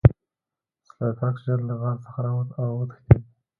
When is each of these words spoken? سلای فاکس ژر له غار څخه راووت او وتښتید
سلای 0.87 1.13
فاکس 1.19 1.41
ژر 1.45 1.59
له 1.69 1.73
غار 1.81 1.97
څخه 2.05 2.19
راووت 2.25 2.49
او 2.61 2.69
وتښتید 2.79 3.23